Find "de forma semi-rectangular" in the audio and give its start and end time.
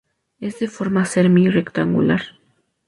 0.57-2.23